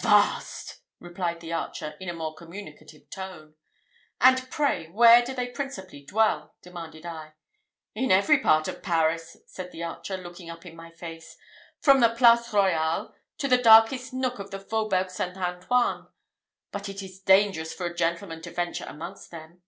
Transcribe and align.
"Vast!" 0.00 0.78
replied 1.00 1.40
the 1.40 1.52
archer, 1.52 1.96
in 1.98 2.08
a 2.08 2.12
more 2.14 2.36
communicative 2.36 3.10
tone. 3.10 3.56
"And 4.20 4.48
pray 4.48 4.88
where 4.88 5.24
do 5.24 5.34
they 5.34 5.48
principally 5.48 6.04
dwell?" 6.04 6.54
demanded 6.62 7.04
I. 7.04 7.32
"In 7.92 8.12
every 8.12 8.38
part 8.38 8.68
of 8.68 8.80
Paris," 8.84 9.38
said 9.48 9.72
the 9.72 9.82
archer, 9.82 10.16
looking 10.16 10.48
up 10.48 10.64
in 10.64 10.76
my 10.76 10.92
face, 10.92 11.36
"from 11.80 11.98
the 11.98 12.10
Place 12.14 12.52
Royale, 12.52 13.12
to 13.38 13.48
the 13.48 13.58
darkest 13.58 14.12
nook 14.12 14.38
of 14.38 14.52
the 14.52 14.60
Fauxbourg 14.60 15.10
St. 15.10 15.36
Antoine. 15.36 16.06
But 16.70 16.88
it 16.88 17.02
is 17.02 17.18
dangerous 17.18 17.74
for 17.74 17.86
a 17.86 17.92
gentleman 17.96 18.40
to 18.42 18.52
venture 18.52 18.84
amongst 18.86 19.32
them." 19.32 19.62